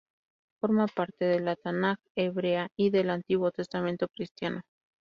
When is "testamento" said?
3.51-4.07